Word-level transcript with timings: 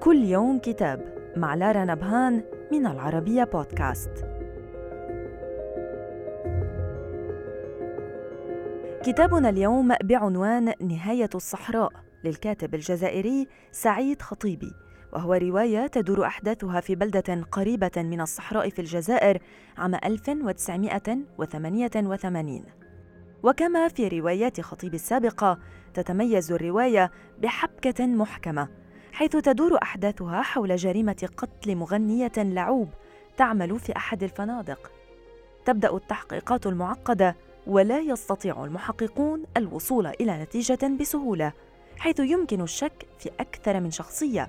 كل 0.00 0.24
يوم 0.24 0.58
كتاب 0.58 1.14
مع 1.36 1.54
لارا 1.54 1.84
نبهان 1.84 2.42
من 2.72 2.86
العربية 2.86 3.44
بودكاست. 3.44 4.10
كتابنا 9.04 9.48
اليوم 9.48 9.94
بعنوان 10.02 10.72
نهاية 10.80 11.30
الصحراء 11.34 11.92
للكاتب 12.24 12.74
الجزائري 12.74 13.48
سعيد 13.72 14.22
خطيبي 14.22 14.72
وهو 15.12 15.34
رواية 15.34 15.86
تدور 15.86 16.26
أحداثها 16.26 16.80
في 16.80 16.94
بلدة 16.94 17.44
قريبة 17.52 17.90
من 17.96 18.20
الصحراء 18.20 18.70
في 18.70 18.78
الجزائر 18.78 19.38
عام 19.78 19.94
1988 19.94 22.64
وكما 23.42 23.88
في 23.88 24.08
روايات 24.08 24.60
خطيب 24.60 24.94
السابقة 24.94 25.58
تتميز 25.94 26.52
الرواية 26.52 27.10
بحبكة 27.38 28.06
محكمة 28.06 28.68
حيث 29.12 29.36
تدور 29.36 29.78
أحداثها 29.82 30.42
حول 30.42 30.76
جريمة 30.76 31.28
قتل 31.36 31.76
مغنية 31.76 32.32
لعوب 32.36 32.88
تعمل 33.36 33.78
في 33.78 33.96
أحد 33.96 34.22
الفنادق. 34.22 34.90
تبدأ 35.64 35.96
التحقيقات 35.96 36.66
المعقدة 36.66 37.36
ولا 37.66 37.98
يستطيع 37.98 38.64
المحققون 38.64 39.42
الوصول 39.56 40.06
إلى 40.06 40.42
نتيجة 40.42 40.96
بسهولة 41.00 41.52
حيث 41.98 42.20
يمكن 42.20 42.60
الشك 42.60 43.06
في 43.18 43.30
أكثر 43.40 43.80
من 43.80 43.90
شخصية. 43.90 44.48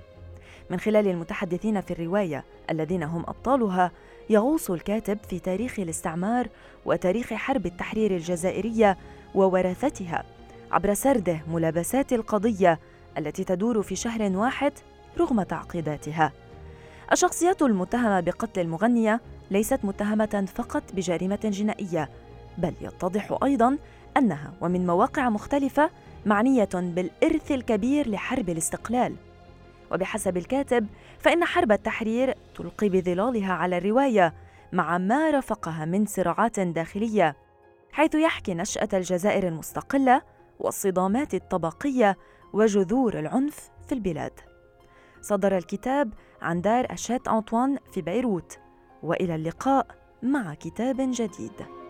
من 0.70 0.80
خلال 0.80 1.08
المتحدثين 1.08 1.80
في 1.80 1.90
الرواية 1.90 2.44
الذين 2.70 3.02
هم 3.02 3.20
أبطالها 3.20 3.90
يغوص 4.30 4.70
الكاتب 4.70 5.18
في 5.28 5.38
تاريخ 5.38 5.80
الاستعمار 5.80 6.48
وتاريخ 6.84 7.32
حرب 7.34 7.66
التحرير 7.66 8.10
الجزائرية 8.10 8.98
وورثتها 9.34 10.24
عبر 10.70 10.94
سرده 10.94 11.40
ملابسات 11.48 12.12
القضية 12.12 12.78
التي 13.18 13.44
تدور 13.44 13.82
في 13.82 13.96
شهر 13.96 14.36
واحد 14.36 14.72
رغم 15.18 15.42
تعقيداتها. 15.42 16.32
الشخصيات 17.12 17.62
المتهمة 17.62 18.20
بقتل 18.20 18.60
المغنية 18.60 19.20
ليست 19.50 19.80
متهمة 19.84 20.44
فقط 20.54 20.82
بجريمة 20.92 21.40
جنائية، 21.44 22.10
بل 22.58 22.74
يتضح 22.80 23.38
أيضا 23.44 23.78
أنها 24.16 24.52
ومن 24.60 24.86
مواقع 24.86 25.28
مختلفة 25.28 25.90
معنية 26.26 26.68
بالإرث 26.74 27.52
الكبير 27.52 28.08
لحرب 28.10 28.48
الاستقلال. 28.48 29.16
وبحسب 29.92 30.36
الكاتب 30.36 30.86
فإن 31.18 31.44
حرب 31.44 31.72
التحرير 31.72 32.34
تلقي 32.54 32.88
بظلالها 32.88 33.52
على 33.52 33.78
الرواية 33.78 34.34
مع 34.72 34.98
ما 34.98 35.30
رافقها 35.30 35.84
من 35.84 36.06
صراعات 36.06 36.60
داخلية 36.60 37.36
حيث 37.92 38.14
يحكي 38.14 38.54
نشأة 38.54 38.88
الجزائر 38.92 39.48
المستقلة 39.48 40.22
والصدامات 40.60 41.34
الطبقية 41.34 42.16
وجذور 42.52 43.18
العنف 43.18 43.70
في 43.86 43.94
البلاد. 43.94 44.40
صدر 45.20 45.56
الكتاب 45.56 46.12
عن 46.42 46.60
دار 46.60 46.86
أشات 46.92 47.28
أنطوان 47.28 47.78
في 47.92 48.02
بيروت، 48.02 48.58
وإلى 49.02 49.34
اللقاء 49.34 49.86
مع 50.22 50.54
كتاب 50.54 50.96
جديد. 50.98 51.81